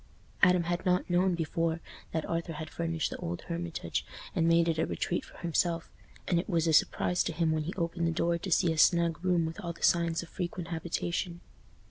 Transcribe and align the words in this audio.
Adam 0.41 0.63
had 0.63 0.83
not 0.83 1.07
known 1.11 1.35
before 1.35 1.79
that 2.11 2.25
Arthur 2.25 2.53
had 2.53 2.71
furnished 2.71 3.11
the 3.11 3.17
old 3.17 3.43
Hermitage 3.43 4.03
and 4.33 4.47
made 4.47 4.67
it 4.67 4.79
a 4.79 4.85
retreat 4.87 5.23
for 5.23 5.37
himself, 5.37 5.91
and 6.27 6.39
it 6.39 6.49
was 6.49 6.65
a 6.65 6.73
surprise 6.73 7.23
to 7.23 7.31
him 7.33 7.51
when 7.51 7.65
he 7.65 7.73
opened 7.75 8.07
the 8.07 8.11
door 8.11 8.39
to 8.39 8.49
see 8.51 8.73
a 8.73 8.79
snug 8.79 9.23
room 9.23 9.45
with 9.45 9.59
all 9.63 9.73
the 9.73 9.83
signs 9.83 10.23
of 10.23 10.29
frequent 10.29 10.69
habitation. 10.69 11.41